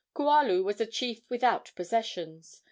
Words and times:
Kualu 0.15 0.63
was 0.63 0.81
a 0.81 0.87
chief 0.87 1.29
without 1.29 1.71
possessions. 1.75 2.59